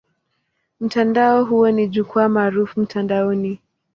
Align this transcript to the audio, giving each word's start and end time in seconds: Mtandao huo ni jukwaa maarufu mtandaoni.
Mtandao 0.79 1.45
huo 1.45 1.71
ni 1.71 1.87
jukwaa 1.87 2.29
maarufu 2.29 2.79
mtandaoni. 2.81 3.59